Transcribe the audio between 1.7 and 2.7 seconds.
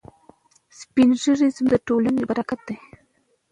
د ټولنې برکت